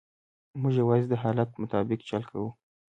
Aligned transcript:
موږ 0.61 0.73
یوازې 0.81 1.07
د 1.09 1.13
حالت 1.23 1.49
مطابق 1.61 1.99
چل 2.09 2.23
کوو. 2.31 2.49